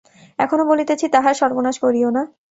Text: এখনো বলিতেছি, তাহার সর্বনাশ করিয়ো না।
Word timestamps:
এখনো 0.39 0.63
বলিতেছি, 0.65 1.05
তাহার 1.07 1.33
সর্বনাশ 1.33 1.75
করিয়ো 1.79 2.09
না। 2.09 2.23